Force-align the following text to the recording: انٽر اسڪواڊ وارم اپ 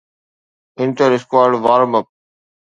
انٽر 0.81 1.09
اسڪواڊ 1.17 1.51
وارم 1.63 1.91
اپ 1.99 2.07